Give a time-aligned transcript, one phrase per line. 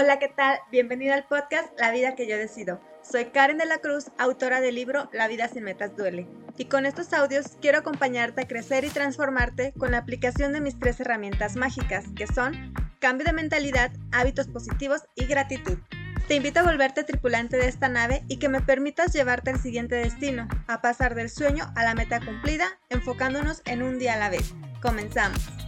[0.00, 0.60] Hola, ¿qué tal?
[0.70, 2.80] Bienvenido al podcast La vida que yo decido.
[3.02, 6.28] Soy Karen de la Cruz, autora del libro La vida sin metas duele.
[6.56, 10.78] Y con estos audios quiero acompañarte a crecer y transformarte con la aplicación de mis
[10.78, 15.78] tres herramientas mágicas, que son cambio de mentalidad, hábitos positivos y gratitud.
[16.28, 19.96] Te invito a volverte tripulante de esta nave y que me permitas llevarte al siguiente
[19.96, 24.30] destino, a pasar del sueño a la meta cumplida, enfocándonos en un día a la
[24.30, 24.54] vez.
[24.80, 25.67] Comenzamos.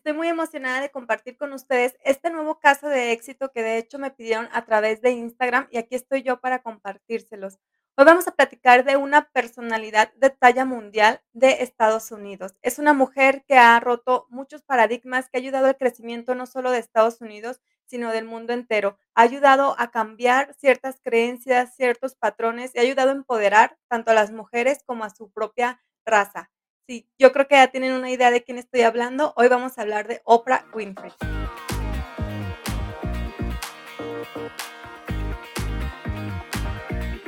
[0.00, 3.98] Estoy muy emocionada de compartir con ustedes este nuevo caso de éxito que de hecho
[3.98, 7.58] me pidieron a través de Instagram y aquí estoy yo para compartírselos.
[7.98, 12.54] Hoy vamos a platicar de una personalidad de talla mundial de Estados Unidos.
[12.62, 16.70] Es una mujer que ha roto muchos paradigmas, que ha ayudado al crecimiento no solo
[16.70, 18.96] de Estados Unidos, sino del mundo entero.
[19.14, 24.14] Ha ayudado a cambiar ciertas creencias, ciertos patrones y ha ayudado a empoderar tanto a
[24.14, 26.48] las mujeres como a su propia raza.
[26.90, 29.32] Sí, yo creo que ya tienen una idea de quién estoy hablando.
[29.36, 31.12] Hoy vamos a hablar de Oprah Winfrey.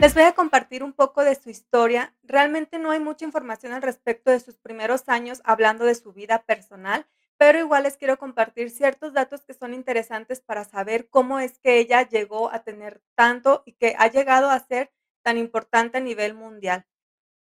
[0.01, 2.13] Les voy a compartir un poco de su historia.
[2.25, 6.43] Realmente no hay mucha información al respecto de sus primeros años hablando de su vida
[6.43, 11.61] personal, pero igual les quiero compartir ciertos datos que son interesantes para saber cómo es
[11.61, 16.01] que ella llegó a tener tanto y que ha llegado a ser tan importante a
[16.01, 16.85] nivel mundial.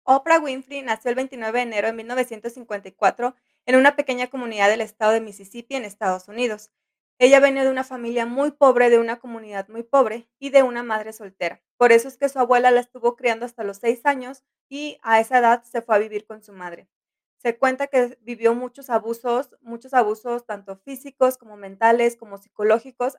[0.09, 5.11] Oprah Winfrey nació el 29 de enero de 1954 en una pequeña comunidad del estado
[5.11, 6.71] de Mississippi en Estados Unidos.
[7.19, 10.81] Ella venía de una familia muy pobre, de una comunidad muy pobre y de una
[10.81, 11.61] madre soltera.
[11.75, 15.19] Por eso es que su abuela la estuvo criando hasta los seis años y a
[15.19, 16.87] esa edad se fue a vivir con su madre.
[17.35, 23.17] Se cuenta que vivió muchos abusos, muchos abusos tanto físicos como mentales, como psicológicos.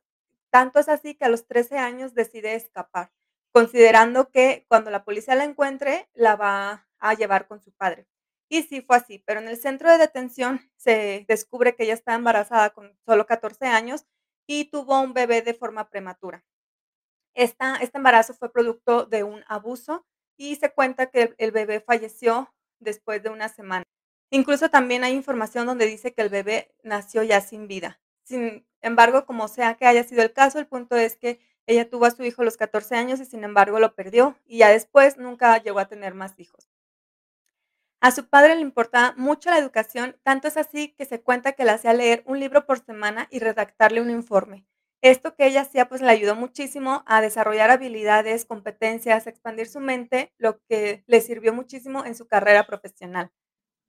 [0.49, 3.11] Tanto es así que a los 13 años decide escapar
[3.53, 8.07] considerando que cuando la policía la encuentre, la va a llevar con su padre.
[8.49, 12.15] Y sí fue así, pero en el centro de detención se descubre que ella está
[12.15, 14.07] embarazada con solo 14 años
[14.47, 16.45] y tuvo un bebé de forma prematura.
[17.35, 20.07] Esta, este embarazo fue producto de un abuso
[20.37, 23.85] y se cuenta que el, bebé falleció después de una semana.
[24.31, 28.01] Incluso también hay información donde dice que el bebé nació ya sin vida.
[28.25, 32.07] Sin embargo, como sea que haya sido el caso, el punto es que ella tuvo
[32.07, 35.19] a su hijo a los 14 años y sin embargo lo perdió y ya después
[35.19, 36.69] nunca llegó a tener más hijos.
[38.01, 41.65] A su padre le importaba mucho la educación, tanto es así que se cuenta que
[41.65, 44.67] le hacía leer un libro por semana y redactarle un informe.
[45.01, 50.33] Esto que ella hacía pues le ayudó muchísimo a desarrollar habilidades, competencias, expandir su mente,
[50.39, 53.31] lo que le sirvió muchísimo en su carrera profesional.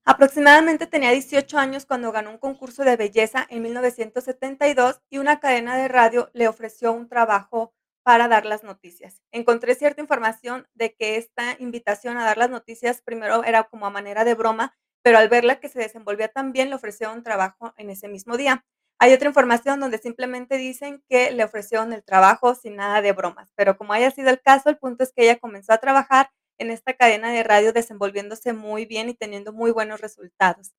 [0.05, 5.77] Aproximadamente tenía 18 años cuando ganó un concurso de belleza en 1972 y una cadena
[5.77, 7.73] de radio le ofreció un trabajo
[8.03, 9.21] para dar las noticias.
[9.31, 13.91] Encontré cierta información de que esta invitación a dar las noticias primero era como a
[13.91, 14.73] manera de broma,
[15.03, 18.35] pero al verla que se desenvolvía tan bien le ofreció un trabajo en ese mismo
[18.35, 18.65] día.
[18.99, 23.51] Hay otra información donde simplemente dicen que le ofrecieron el trabajo sin nada de bromas,
[23.55, 26.69] pero como haya sido el caso, el punto es que ella comenzó a trabajar en
[26.69, 30.73] esta cadena de radio desenvolviéndose muy bien y teniendo muy buenos resultados.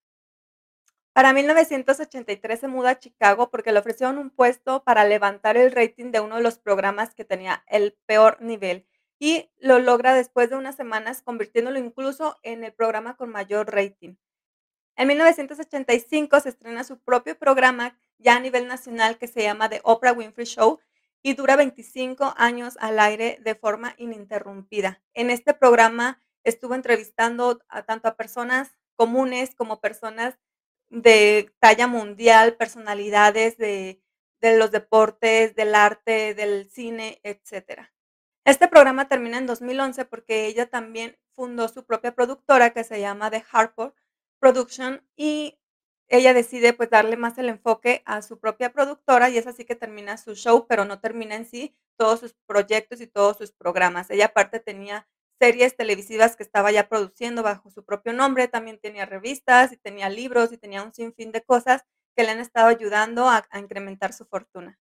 [1.12, 6.12] Para 1983 se muda a Chicago porque le ofrecieron un puesto para levantar el rating
[6.12, 8.86] de uno de los programas que tenía el peor nivel
[9.18, 14.14] y lo logra después de unas semanas convirtiéndolo incluso en el programa con mayor rating.
[14.96, 19.80] En 1985 se estrena su propio programa ya a nivel nacional que se llama The
[19.82, 20.78] Oprah Winfrey Show
[21.22, 25.02] y dura 25 años al aire de forma ininterrumpida.
[25.14, 30.38] En este programa estuvo entrevistando a tanto a personas comunes como personas
[30.88, 34.02] de talla mundial, personalidades de,
[34.42, 37.88] los deportes, del arte, del cine, etc.
[38.44, 43.30] Este programa termina en 2011 porque ella también fundó su propia productora que se llama
[43.30, 43.94] The Harper
[44.40, 45.59] Production y
[46.10, 49.76] ella decide pues darle más el enfoque a su propia productora y es así que
[49.76, 54.10] termina su show, pero no termina en sí todos sus proyectos y todos sus programas.
[54.10, 55.06] Ella aparte tenía
[55.38, 60.08] series televisivas que estaba ya produciendo bajo su propio nombre, también tenía revistas y tenía
[60.10, 61.84] libros y tenía un sinfín de cosas
[62.16, 64.78] que le han estado ayudando a, a incrementar su fortuna.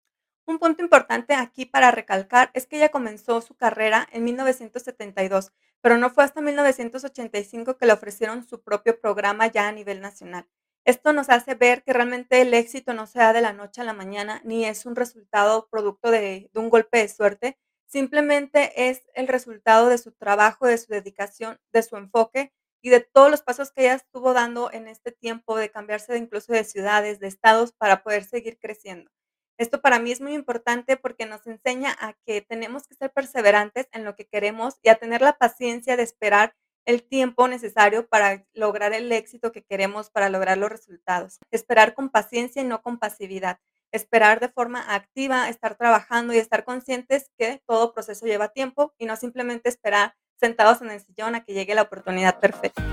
[0.48, 5.52] Un punto importante aquí para recalcar es que ella comenzó su carrera en 1972,
[5.82, 10.48] pero no fue hasta 1985 que le ofrecieron su propio programa ya a nivel nacional.
[10.86, 13.84] Esto nos hace ver que realmente el éxito no se da de la noche a
[13.84, 19.28] la mañana, ni es un resultado producto de, un golpe de suerte, simplemente es el
[19.28, 22.54] resultado de su trabajo, de su dedicación, de su enfoque
[22.84, 26.20] y de todos los pasos que ella estuvo dando en este tiempo de cambiarse de
[26.20, 29.10] incluso de ciudades, de estados, para poder seguir creciendo.
[29.58, 33.88] Esto para mí es muy importante porque nos enseña a que tenemos que ser perseverantes
[33.92, 36.54] en lo que queremos y a tener la paciencia de esperar
[36.86, 41.40] el tiempo necesario para lograr el éxito que queremos, para lograr los resultados.
[41.52, 43.60] Esperar con paciencia y no con pasividad.
[43.92, 49.06] Esperar de forma activa, estar trabajando y estar conscientes que todo proceso lleva tiempo y
[49.06, 52.84] no simplemente esperar sentados en el sillón a que llegue la oportunidad perfecta.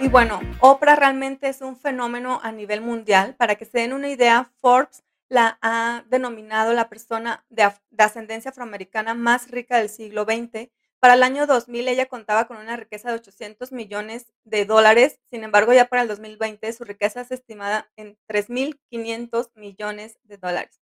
[0.00, 3.36] Y bueno, Oprah realmente es un fenómeno a nivel mundial.
[3.36, 9.14] Para que se den una idea, Forbes la ha denominado la persona de, ascendencia afroamericana
[9.14, 10.70] más rica del siglo XX.
[11.00, 15.44] Para el año 2000 ella contaba con una riqueza de 800 millones de dólares, sin
[15.44, 20.80] embargo ya para el 2020 su riqueza es estimada en 3.500 millones de dólares.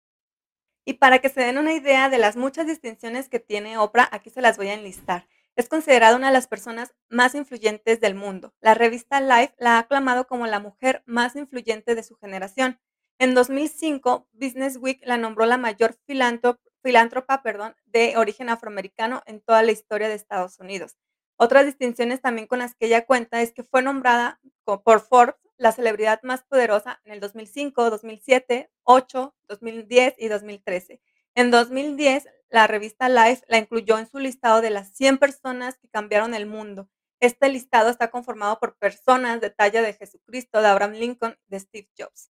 [0.85, 4.31] Y para que se den una idea de las muchas distinciones que tiene Oprah, aquí
[4.31, 5.27] se las voy a enlistar.
[5.57, 8.55] Es considerada una de las personas más influyentes del mundo.
[8.61, 12.81] La revista Life la ha aclamado como la mujer más influyente de su generación.
[13.21, 19.63] En 2005, Business Week la nombró la mayor filántropa perdón, de origen afroamericano en toda
[19.63, 20.97] la historia de Estados Unidos.
[21.37, 25.73] Otras distinciones también con las que ella cuenta es que fue nombrada por Forbes la
[25.73, 31.03] celebridad más poderosa en el 2005, 2007, 2008, 2010 y 2013.
[31.35, 35.91] En 2010, la revista Life la incluyó en su listado de las 100 personas que
[35.91, 36.89] cambiaron el mundo.
[37.21, 41.91] Este listado está conformado por personas de talla de Jesucristo, de Abraham Lincoln, de Steve
[41.99, 42.31] Jobs.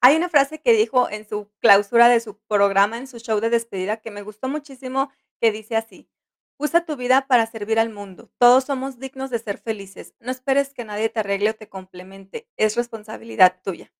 [0.00, 3.50] Hay una frase que dijo en su clausura de su programa, en su show de
[3.50, 5.10] despedida, que me gustó muchísimo,
[5.40, 6.08] que dice así,
[6.56, 8.30] usa tu vida para servir al mundo.
[8.38, 10.14] Todos somos dignos de ser felices.
[10.20, 12.48] No esperes que nadie te arregle o te complemente.
[12.56, 13.92] Es responsabilidad tuya.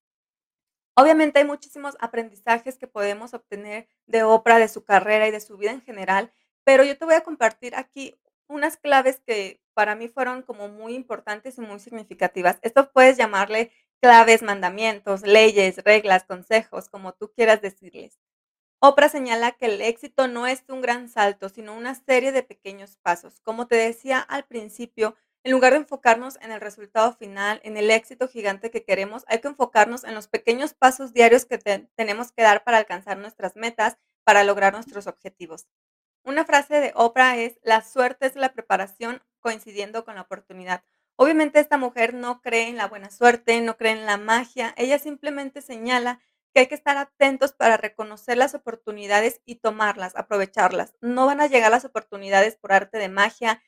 [0.96, 5.56] Obviamente hay muchísimos aprendizajes que podemos obtener de Oprah, de su carrera y de su
[5.56, 6.32] vida en general,
[6.64, 8.16] pero yo te voy a compartir aquí
[8.48, 12.58] unas claves que para mí fueron como muy importantes y muy significativas.
[12.62, 18.18] Esto puedes llamarle claves, mandamientos, leyes, reglas, consejos, como tú quieras decirles.
[18.80, 22.96] Oprah señala que el éxito no es un gran salto, sino una serie de pequeños
[23.02, 23.40] pasos.
[23.42, 27.90] Como te decía al principio, en lugar de enfocarnos en el resultado final, en el
[27.90, 31.58] éxito gigante que queremos, hay que enfocarnos en los pequeños pasos diarios que
[31.96, 35.66] tenemos que dar para alcanzar nuestras metas, para lograr nuestros objetivos.
[36.24, 40.84] Una frase de Oprah es, la suerte es la preparación coincidiendo con la oportunidad.
[41.20, 44.98] Obviamente esta mujer no cree en la buena suerte, no cree en la magia, ella
[45.00, 46.20] simplemente señala
[46.54, 50.94] que hay que estar atentos para reconocer las oportunidades y tomarlas, aprovecharlas.
[51.00, 53.62] No van a llegar las oportunidades por arte de magia,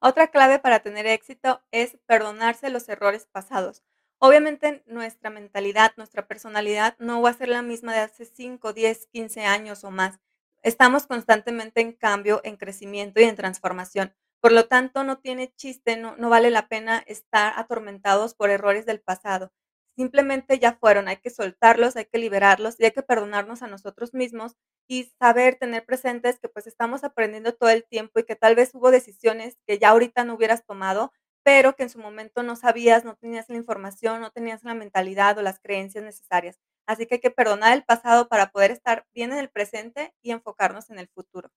[0.00, 3.84] otra clave para tener éxito es perdonarse los errores pasados.
[4.18, 9.06] Obviamente nuestra mentalidad, nuestra personalidad no va a ser la misma de hace 5, 10,
[9.06, 10.20] 15 años o más.
[10.62, 14.14] Estamos constantemente en cambio, en crecimiento y en transformación.
[14.42, 19.00] Por lo tanto, no tiene chiste, no, vale la pena estar atormentados por errores del
[19.00, 19.52] pasado.
[19.96, 24.14] Simplemente ya fueron, hay que soltarlos, hay que liberarlos y hay que perdonarnos a nosotros
[24.14, 24.54] mismos
[24.88, 28.70] y saber tener presentes que pues estamos aprendiendo todo el tiempo y que tal vez
[28.74, 31.12] hubo decisiones que ya ahorita no hubieras tomado,
[31.42, 35.36] pero que en su momento no sabías, no tenías la información, no tenías la mentalidad
[35.38, 36.58] o las creencias necesarias.
[36.86, 40.30] Así que hay que perdonar el pasado para poder estar bien en el presente y
[40.30, 41.50] enfocarnos en el futuro.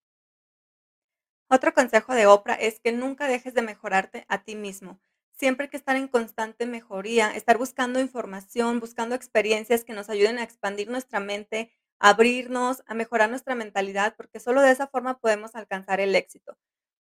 [1.52, 5.00] Otro consejo de Oprah es que nunca dejes de mejorarte a ti mismo
[5.42, 10.38] siempre hay que estar en constante mejoría, estar buscando información, buscando experiencias que nos ayuden
[10.38, 15.18] a expandir nuestra mente, a abrirnos, a mejorar nuestra mentalidad, porque solo de esa forma
[15.18, 16.58] podemos alcanzar el éxito.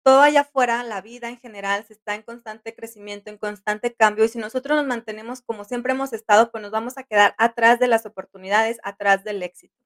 [0.03, 4.25] Todo allá afuera, la vida en general, se está en constante crecimiento, en constante cambio,
[4.25, 7.80] y si nosotros nos mantenemos como siempre hemos estado, pues nos vamos a quedar atrás
[7.80, 9.84] de las oportunidades, atrás del éxito.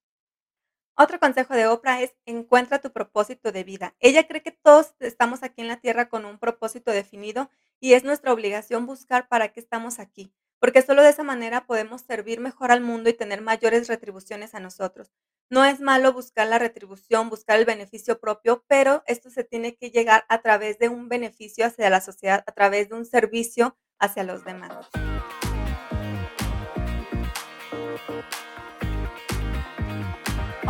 [1.01, 3.95] Otro consejo de Oprah es encuentra tu propósito de vida.
[4.01, 8.03] Ella cree que todos estamos aquí en la tierra con un propósito definido y es
[8.03, 12.73] nuestra obligación buscar para qué estamos aquí, porque solo de esa manera podemos servir mejor
[12.73, 15.13] al mundo y tener mayores retribuciones a nosotros.
[15.49, 19.91] No es malo buscar la retribución, buscar el beneficio propio, pero esto se tiene que
[19.91, 24.25] llegar a través de un beneficio hacia la sociedad, a través de un servicio hacia
[24.25, 24.89] los demás.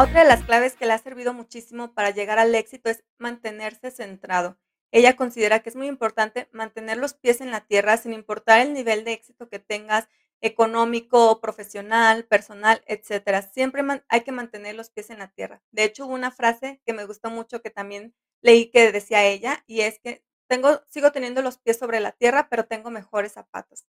[0.01, 3.91] Otra de las claves que le ha servido muchísimo para llegar al éxito es mantenerse
[3.91, 4.57] centrado.
[4.93, 8.73] Ella considera que es muy importante mantener los pies en la tierra sin importar el
[8.73, 10.07] nivel de éxito que tengas,
[10.39, 13.41] económico, profesional, personal, etcétera.
[13.41, 15.61] Siempre hay que mantener los pies en la tierra.
[15.71, 19.65] De hecho, hubo una frase que me gustó mucho que también leí que decía ella
[19.67, 23.83] y es que tengo sigo teniendo los pies sobre la tierra, pero tengo mejores zapatos.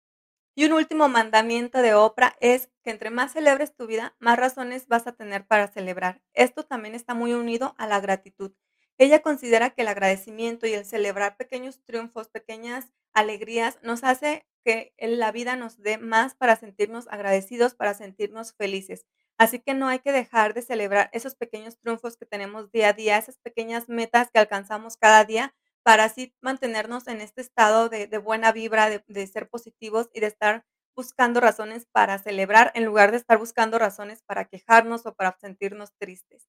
[0.59, 4.89] Y un último mandamiento de Oprah es que entre más celebres tu vida, más razones
[4.89, 6.21] vas a tener para celebrar.
[6.35, 8.51] Esto también está muy unido a la gratitud.
[8.99, 14.93] Ella considera que el agradecimiento y el celebrar pequeños triunfos, pequeñas alegrías, nos hace que
[14.99, 19.07] la vida nos dé más para sentirnos agradecidos, para sentirnos felices.
[19.37, 22.93] Así que no hay que dejar de celebrar esos pequeños triunfos que tenemos día a
[22.95, 28.07] día, esas pequeñas metas que alcanzamos cada día, para así mantenernos en este estado de,
[28.19, 30.65] buena vibra, de, de ser positivos y de estar
[30.97, 35.93] buscando razones para celebrar en lugar de estar buscando razones para quejarnos o para sentirnos
[35.99, 36.49] tristes.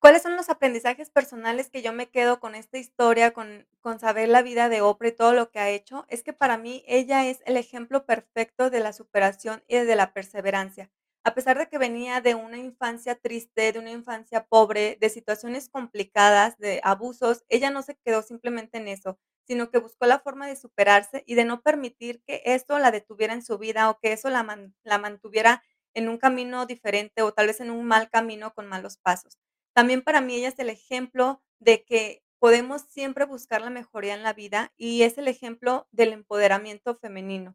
[0.00, 4.28] ¿Cuáles son los aprendizajes personales que yo me quedo con esta historia, con con saber
[4.28, 6.04] la vida de Oprah y todo lo que ha hecho?
[6.08, 10.12] Es que para mí ella es el ejemplo perfecto de la superación y de la
[10.12, 10.90] perseverancia.
[11.28, 15.68] A pesar de que venía de una infancia triste, de una infancia pobre, de situaciones
[15.68, 20.46] complicadas, de abusos, ella no se quedó simplemente en eso, sino que buscó la forma
[20.48, 24.12] de superarse y de no permitir que esto la detuviera en su vida o que
[24.12, 24.42] eso la
[24.84, 28.96] la mantuviera en un camino diferente o tal vez en un mal camino con malos
[28.96, 29.36] pasos.
[29.74, 34.22] También para mí ella es el ejemplo de que podemos siempre buscar la mejoría en
[34.22, 37.54] la vida y es el ejemplo del empoderamiento femenino.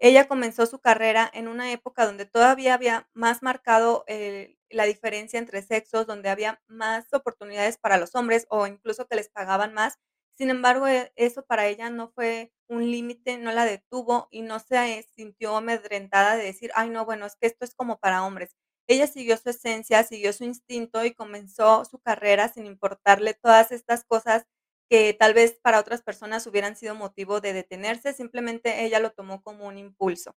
[0.00, 5.38] Ella comenzó su carrera en una época donde todavía había más marcado, eh, la diferencia
[5.38, 9.98] entre sexos, donde había más oportunidades para los hombres o incluso que les pagaban más.
[10.36, 14.58] Sin embargo, e eso para ella no fue un límite, no la detuvo y no
[14.58, 18.56] se sintió amedrentada de decir: "Ay, no, bueno, es que esto es como para hombres".
[18.88, 24.04] Ella siguió su esencia, siguió su instinto y comenzó su carrera sin importarle todas estas
[24.04, 24.44] cosas
[24.88, 29.42] que tal vez para otras personas hubieran sido motivo de detenerse, simplemente ella lo tomó
[29.42, 30.36] como un impulso.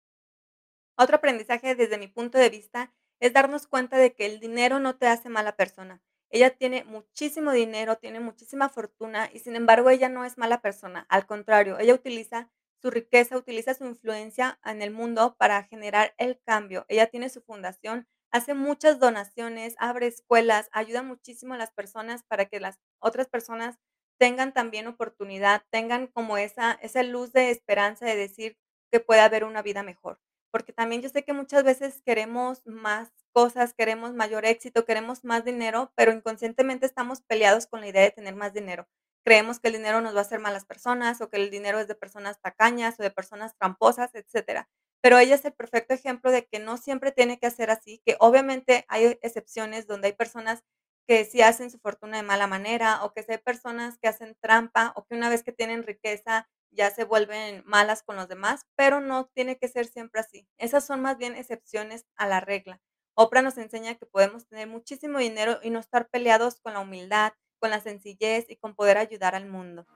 [0.98, 4.96] Otro aprendizaje desde mi punto de vista es darnos cuenta de que el dinero no
[4.96, 6.02] te hace mala persona.
[6.30, 11.06] Ella tiene muchísimo dinero, tiene muchísima fortuna y sin embargo ella no es mala persona,
[11.08, 12.50] al contrario, ella utiliza
[12.82, 16.84] su riqueza, utiliza su influencia en el mundo para generar el cambio.
[16.88, 22.46] Ella tiene su fundación Hace muchas donaciones, abre escuelas, ayuda muchísimo a las personas para
[22.46, 23.78] que las otras personas
[24.18, 28.56] tengan también oportunidad, tengan como esa esa luz de esperanza de decir
[28.92, 30.20] que puede haber una vida mejor.
[30.52, 35.44] Porque también yo sé que muchas veces queremos más cosas, queremos mayor éxito, queremos más
[35.44, 38.88] dinero, pero inconscientemente estamos peleados con la idea de tener más dinero.
[39.24, 41.88] Creemos que el dinero nos va a hacer malas personas, o que el dinero es
[41.88, 44.68] de personas tacañas, o de personas tramposas, etcétera.
[45.02, 48.16] Pero ella es el perfecto ejemplo de que no siempre tiene que ser así, que
[48.20, 50.62] obviamente hay excepciones donde hay personas
[51.06, 54.36] que sí hacen su fortuna de mala manera, o que sí hay personas que hacen
[54.40, 58.66] trampa, o que una vez que tienen riqueza ya se vuelven malas con los demás,
[58.76, 60.46] pero no tiene que ser siempre así.
[60.58, 62.80] Esas son más bien excepciones a la regla.
[63.14, 67.32] Oprah nos enseña que podemos tener muchísimo dinero y no estar peleados con la humildad,
[67.58, 69.86] con la sencillez y con poder ayudar al mundo.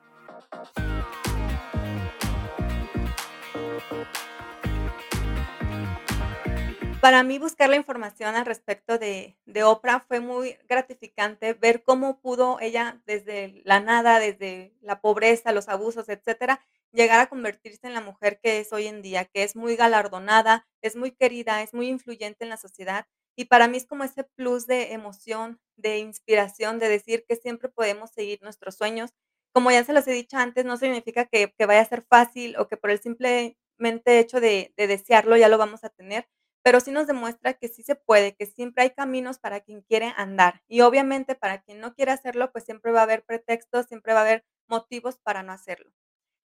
[7.00, 12.20] Para mí, buscar la información al respecto de de Oprah fue muy gratificante ver cómo
[12.20, 16.60] pudo ella desde la nada, desde la pobreza, los abusos, etcétera,
[16.92, 20.66] llegar a convertirse en la mujer que es hoy en día, que es muy galardonada,
[20.82, 23.06] es muy querida, es muy influyente en la sociedad.
[23.34, 27.70] Y para mí es como ese plus de emoción, de inspiración, de decir que siempre
[27.70, 29.10] podemos seguir nuestros sueños.
[29.54, 32.68] Como ya se los he dicho antes, no significa que vaya a ser fácil o
[32.68, 36.28] que por el simplemente hecho de desearlo ya lo vamos a tener,
[36.62, 40.12] pero sí nos demuestra que sí se puede, que siempre hay caminos para quien quiere
[40.16, 40.62] andar.
[40.68, 44.20] Y obviamente para quien no quiere hacerlo, pues siempre va a haber pretextos, siempre va
[44.20, 45.92] a haber motivos para no hacerlo.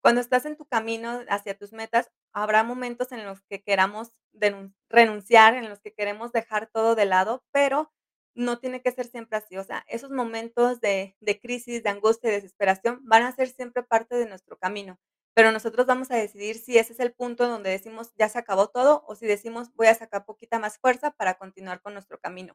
[0.02, 4.10] Cuando estás en tu camino hacia tus metas, habrá momentos en los que queramos
[4.90, 7.92] renunciar, en los que queremos dejar todo de lado, pero
[8.34, 9.56] no tiene que ser siempre así.
[9.58, 13.82] O sea, esos momentos de de crisis, de angustia y desesperación van a ser siempre
[13.84, 14.98] parte de nuestro camino.
[15.36, 18.68] Pero nosotros vamos a decidir si ese es el punto donde decimos: "Ya se acabó
[18.68, 22.54] todo", o si decimos: "Voy a sacar poquita más fuerza para continuar con nuestro camino".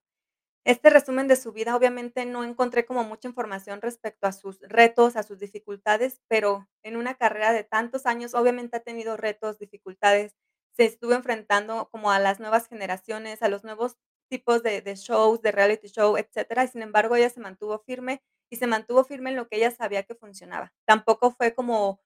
[0.65, 5.15] Este resumen de su vida, obviamente, no encontré como mucha información respecto a sus retos,
[5.17, 10.35] a sus dificultades, pero en una carrera de tantos años, obviamente ha tenido retos, dificultades,
[10.77, 13.97] se estuvo enfrentando como a las nuevas generaciones, a los nuevos
[14.29, 18.23] tipos de de shows, de reality show, etcétera, y sin embargo, ella se mantuvo firme,
[18.51, 20.73] y se mantuvo firme en lo que ella sabía que funcionaba.
[20.85, 22.01] Tampoco fue como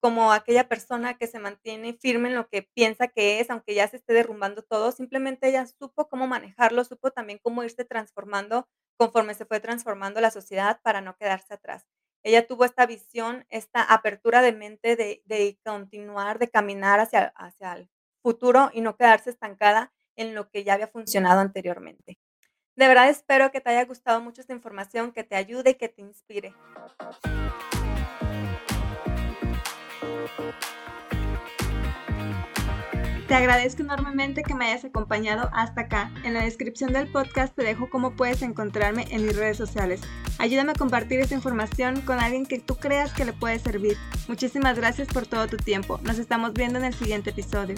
[0.00, 3.88] como aquella persona que se mantiene firme en lo que piensa que es, aunque ya
[3.88, 9.34] se esté derrumbando todo, simplemente ella supo cómo manejarlo, supo también cómo irse transformando conforme
[9.34, 11.86] se fue transformando la sociedad para no quedarse atrás.
[12.22, 17.74] Ella tuvo esta visión, esta apertura de mente de de continuar, de caminar hacia hacia
[17.74, 17.90] el
[18.22, 22.18] futuro y no quedarse estancada en lo que ya había funcionado anteriormente.
[22.76, 25.88] De verdad espero que te haya gustado mucho esta información, que te ayude y que
[25.88, 26.54] te inspire.
[33.28, 36.10] Te agradezco enormemente que me hayas acompañado hasta acá.
[36.24, 40.00] En la descripción del podcast te dejo cómo puedes encontrarme en mis redes sociales.
[40.38, 43.98] Ayúdame a compartir esta información con alguien que tú creas que le puede servir.
[44.28, 46.00] Muchísimas gracias por todo tu tiempo.
[46.04, 47.74] Nos estamos viendo en el siguiente episodio.